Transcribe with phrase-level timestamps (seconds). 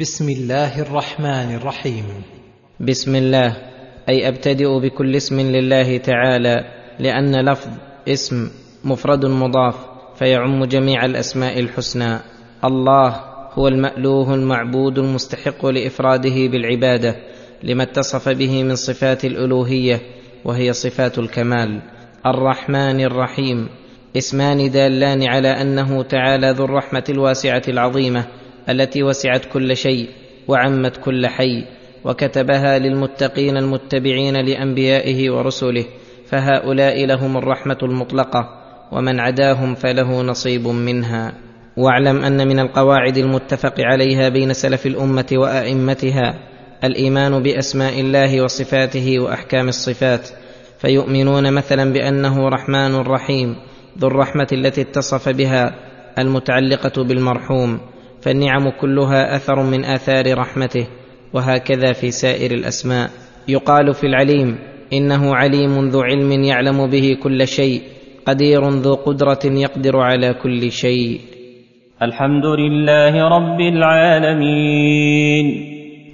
[0.00, 2.04] بسم الله الرحمن الرحيم
[2.80, 3.56] بسم الله
[4.08, 6.64] اي ابتدئ بكل اسم لله تعالى
[6.98, 7.70] لأن لفظ
[8.08, 8.50] اسم
[8.84, 9.74] مفرد مضاف
[10.18, 12.18] فيعم جميع الاسماء الحسنى
[12.64, 13.08] الله
[13.52, 17.16] هو المالوه المعبود المستحق لافراده بالعباده
[17.62, 20.00] لما اتصف به من صفات الالوهيه
[20.44, 21.82] وهي صفات الكمال
[22.26, 23.68] الرحمن الرحيم
[24.16, 28.24] اسمان دالان على انه تعالى ذو الرحمه الواسعه العظيمه
[28.68, 30.08] التي وسعت كل شيء
[30.48, 31.64] وعمت كل حي
[32.04, 35.84] وكتبها للمتقين المتبعين لأنبيائه ورسله
[36.26, 38.48] فهؤلاء لهم الرحمة المطلقة
[38.92, 41.32] ومن عداهم فله نصيب منها.
[41.76, 46.34] واعلم أن من القواعد المتفق عليها بين سلف الأمة وأئمتها
[46.84, 50.28] الإيمان بأسماء الله وصفاته وأحكام الصفات
[50.78, 53.56] فيؤمنون مثلا بأنه رحمن رحيم
[53.98, 55.74] ذو الرحمة التي اتصف بها
[56.18, 57.80] المتعلقة بالمرحوم
[58.22, 60.86] فالنعم كلها أثر من آثار رحمته
[61.32, 63.10] وهكذا في سائر الأسماء.
[63.48, 64.58] يقال في العليم
[64.92, 67.82] إنه عليم ذو علم يعلم به كل شيء
[68.26, 71.20] قدير ذو قدرة يقدر على كل شيء.
[72.02, 75.46] الحمد لله رب العالمين.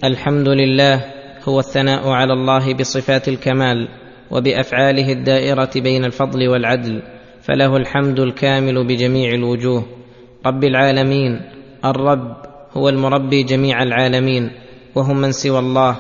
[0.05, 1.05] الحمد لله
[1.49, 3.89] هو الثناء على الله بصفات الكمال
[4.31, 7.03] وبأفعاله الدائرة بين الفضل والعدل
[7.43, 9.85] فله الحمد الكامل بجميع الوجوه.
[10.47, 11.41] رب العالمين
[11.85, 12.37] الرب
[12.77, 14.51] هو المربي جميع العالمين
[14.95, 15.97] وهم من سوى الله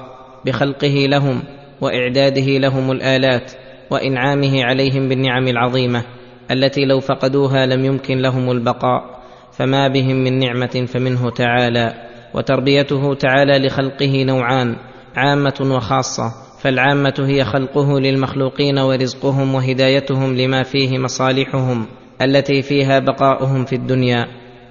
[0.47, 1.43] بخلقه لهم
[1.81, 3.53] وإعداده لهم الآلات
[3.91, 6.05] وإنعامه عليهم بالنعم العظيمة
[6.51, 9.21] التي لو فقدوها لم يمكن لهم البقاء
[9.53, 11.95] فما بهم من نعمة فمنه تعالى
[12.35, 14.77] وتربيته تعالى لخلقه نوعان
[15.17, 21.87] عامة وخاصة فالعامة هي خلقه للمخلوقين ورزقهم وهدايتهم لما فيه مصالحهم
[22.23, 24.27] التي فيها بقاؤهم في الدنيا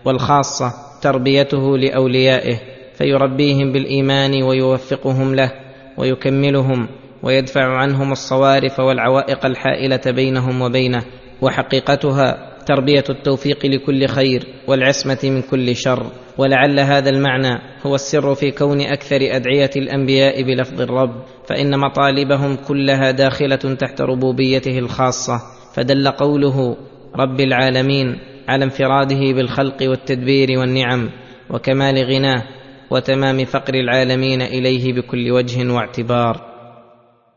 [0.05, 0.73] والخاصة
[1.03, 2.59] تربيته لأوليائه
[2.93, 5.51] فيربيهم بالإيمان ويوفقهم له
[5.97, 6.87] ويكملهم
[7.23, 11.03] ويدفع عنهم الصوارف والعوائق الحائلة بينهم وبينه
[11.41, 16.05] وحقيقتها تربية التوفيق لكل خير والعصمة من كل شر.
[16.37, 23.11] ولعل هذا المعنى هو السر في كون أكثر أدعية الأنبياء بلفظ الرب فإن مطالبهم كلها
[23.11, 25.41] داخلة تحت ربوبيته الخاصة.
[25.75, 26.77] فدل قوله
[27.15, 31.09] رب العالمين على انفراده بالخلق والتدبير والنعم
[31.49, 32.43] وكمال غناه
[32.91, 36.41] وتمام فقر العالمين إليه بكل وجه واعتبار.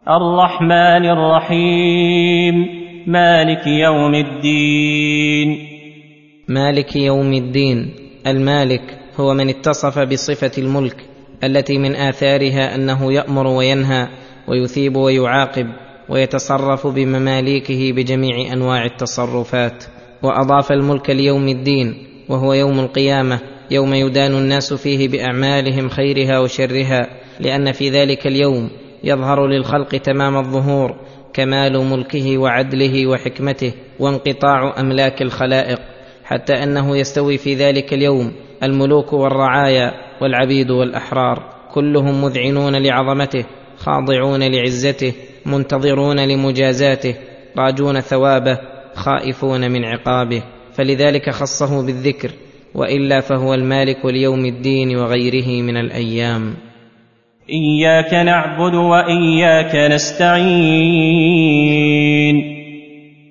[0.09, 2.67] الرحمن الرحيم.
[3.06, 5.69] مالك يوم الدين.
[6.49, 7.94] مالك يوم الدين.
[8.27, 10.97] المالك هو من اتصف بصفة الملك
[11.44, 14.09] التي من آثارها أنه يأمر وينهى
[14.49, 15.67] ويثيب ويعاقب
[16.09, 19.84] ويتصرف بمماليكه بجميع أنواع التصرفات.
[20.22, 23.41] وأضاف الملك ليوم الدين وهو يوم القيامة
[23.71, 27.09] يوم يدان الناس فيه بأعمالهم خيرها وشرها
[27.41, 28.71] لأن في ذلك اليوم
[29.05, 30.97] يظهر للخلق تمام الظهور
[31.32, 35.78] كمال ملكه وعدله وحكمته وانقطاع أملاك الخلائق
[36.25, 38.32] حتى أنه يستوي في ذلك اليوم
[38.62, 41.43] الملوك والرعايا والعبيد والأحرار
[41.75, 43.44] كلهم مذعنون لعظمته
[43.76, 45.12] خاضعون لعزته
[45.47, 47.15] منتظرون لمجازاته
[47.59, 48.59] راجون ثوابه
[48.96, 50.42] خائفون من عقابه
[50.72, 52.30] فلذلك خصه بالذكر
[52.74, 56.54] وإلا فهو المالك ليوم الدين وغيره من الأيام.
[57.50, 60.46] إياك نعبد وإياك نستعين.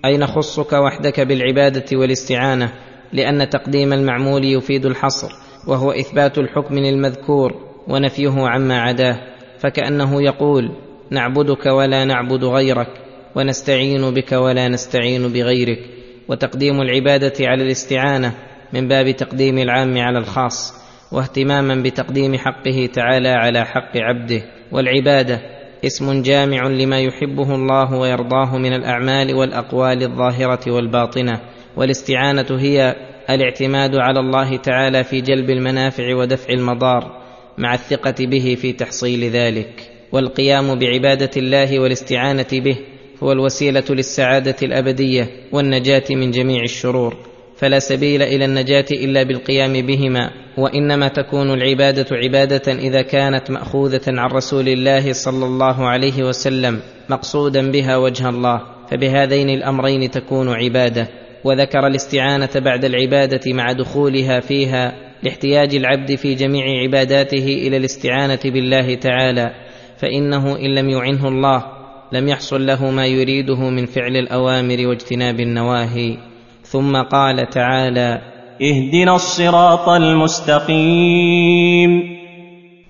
[0.05, 2.71] اي نخصك وحدك بالعبادة والاستعانة؟
[3.13, 5.31] لأن تقديم المعمول يفيد الحصر
[5.67, 7.53] وهو إثبات الحكم للمذكور
[7.87, 9.17] ونفيه عما عداه
[9.59, 10.71] فكأنه يقول
[11.11, 13.04] نعبدك ولا نعبد غيرك.
[13.35, 15.79] ونستعين بك ولا نستعين بغيرك.
[16.27, 18.33] وتقديم العبادة على الاستعانة
[18.73, 20.73] من باب تقديم العام على الخاص
[21.11, 24.41] واهتماما بتقديم حقه تعالى على حق عبده.
[24.71, 25.41] والعبادة
[25.85, 31.41] اسم جامع لما يحبه الله ويرضاه من الأعمال والأقوال الظاهرة والباطنة.
[31.77, 32.95] والاستعانة هي
[33.29, 37.21] الاعتماد على الله تعالى في جلب المنافع ودفع المضار
[37.57, 39.91] مع الثقة به في تحصيل ذلك.
[40.11, 42.77] والقيام بعبادة الله والاستعانة به
[43.23, 47.15] هو الوسيلة للسعادة الأبدية والنجاة من جميع الشرور.
[47.57, 54.29] فلا سبيل إلى النجاة إلا بالقيام بهما وإنما تكون العبادة عبادة إذا كانت مأخوذة عن
[54.31, 56.79] رسول الله صلى الله عليه وسلم
[57.09, 58.61] مقصودا بها وجه الله.
[58.91, 61.07] فبهذين الأمرين تكون عبادة.
[61.43, 68.95] وذكر الاستعانة بعد العبادة مع دخولها فيها لاحتياج العبد في جميع عباداته إلى الاستعانة بالله
[68.95, 69.51] تعالى.
[69.97, 71.74] فإنه إن لم يعنه الله
[72.15, 76.17] لم يحصل له ما يريده من فعل الأوامر واجتناب النواهي.
[76.63, 78.21] ثم قال تعالى
[78.61, 80.75] اهدنا الصراط المستقيم.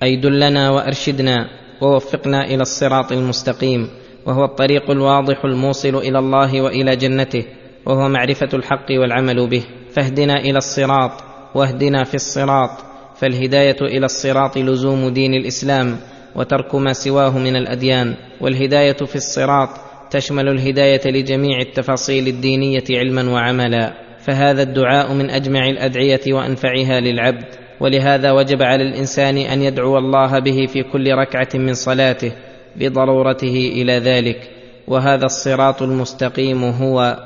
[0.04, 1.48] أي دلنا وأرشدنا
[1.82, 3.90] ووفقنا إلى الصراط المستقيم
[4.26, 7.46] وهو الطريق الواضح الموصل إلى الله وإلى جنته
[7.86, 9.64] وهو معرفة الحق والعمل به.
[9.92, 11.12] فاهدنا إلى الصراط
[11.56, 12.70] واهدنا في الصراط.
[13.16, 15.98] فالهداية إلى الصراط لزوم دين الإسلام
[16.36, 18.16] وترك ما سواه من الأديان.
[18.42, 19.70] والهداية في الصراط
[20.12, 23.94] تشمل الهداية لجميع التفاصيل الدينية علما وعملا.
[24.20, 27.46] فهذا الدعاء من أجمع الأدعية وأنفعها للعبد.
[27.80, 32.32] ولهذا وجب على الإنسان أن يدعو الله به في كل ركعة من صلاته
[32.76, 34.50] بضرورته إلى ذلك.
[34.88, 37.18] وهذا الصراط المستقيم هو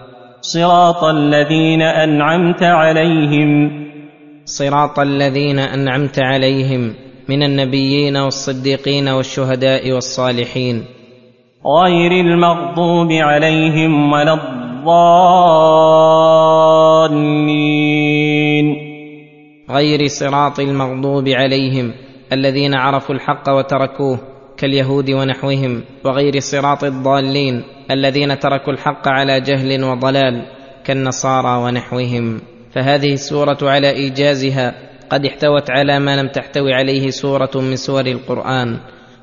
[0.42, 3.70] صراط الذين أنعمت عليهم.
[4.46, 6.94] صراط الذين أنعمت عليهم
[7.30, 10.99] من النبيين والصديقين والشهداء والصالحين.
[11.66, 14.90] غير المغضوب عليهم ولا الضالين.
[19.70, 21.94] غير صراط المغضوب عليهم
[22.34, 24.20] الذين عرفوا الحق وتركوه
[24.58, 30.46] كاليهود ونحوهم وغير صراط الضالين الذين تركوا الحق على جهل وضلال
[30.86, 32.42] كالنصارى ونحوهم.
[32.72, 34.74] فهذه السورة على إيجازها
[35.10, 38.78] قد احتوت على ما لم تحتوي عليه سورة من سور القرآن.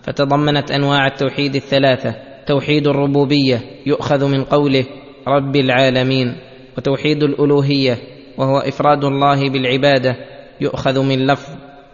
[0.06, 2.14] فتضمنت أنواع التوحيد الثلاثة
[2.46, 4.84] توحيد الربوبية يؤخذ من قوله
[5.28, 6.34] رب العالمين
[6.78, 7.98] وتوحيد الألوهية
[8.38, 10.16] وهو إفراد الله بالعبادة
[10.60, 11.52] يؤخذ من لفظ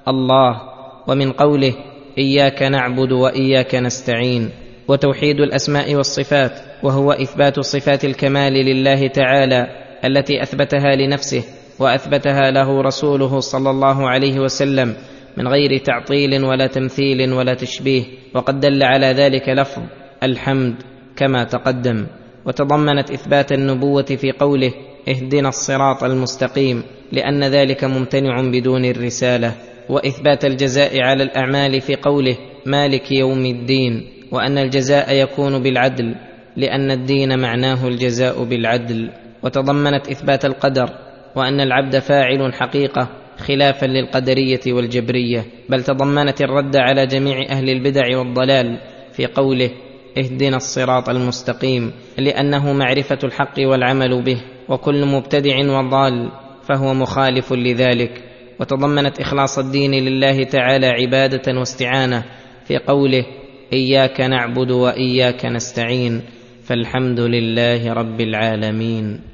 [0.09, 0.61] الله
[1.09, 1.75] ومن قوله
[2.19, 4.51] إياك نعبد وإياك نستعين.
[4.89, 9.67] وتوحيد الأسماء والصفات وهو إثبات صفات الكمال لله تعالى
[10.05, 11.45] التي أثبتها لنفسه
[11.79, 14.95] وأثبتها له رسوله صلى الله عليه وسلم.
[15.37, 19.83] من غير تعطيل ولا تمثيل ولا تشبيه وقد دل على ذلك لفظ
[20.23, 20.75] الحمد
[21.17, 22.07] كما تقدم
[22.47, 24.73] وتضمنت إثبات النبوة في قوله
[25.09, 26.83] اهدنا الصراط المستقيم
[27.13, 29.55] لأن ذلك ممتنع بدون الرسالة
[29.89, 32.37] وإثبات الجزاء على الأعمال في قوله
[32.67, 36.15] مالك يوم الدين وأن الجزاء يكون بالعدل
[36.57, 39.11] لأن الدين معناه الجزاء بالعدل
[39.43, 40.91] وتضمنت إثبات القدر
[41.37, 43.09] وأن العبد فاعل حقيقة
[43.39, 48.79] خلافا للقدرية والجبرية بل تضمنت الرد على جميع أهل البدع والضلال
[49.13, 49.71] في قوله
[50.19, 56.31] اهدنا الصراط المستقيم لأنه معرفة الحق والعمل به وكل مبتدع وضال
[56.69, 58.23] فهو مخالف لذلك.
[58.61, 62.25] وتضمنت إخلاص الدين لله تعالى عبادة واستعانة
[62.65, 63.25] في قوله
[63.73, 66.23] إياك نعبد وإياك نستعين
[66.65, 69.32] فالحمد لله رب العالمين